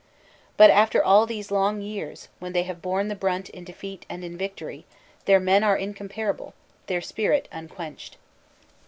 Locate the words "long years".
1.51-2.27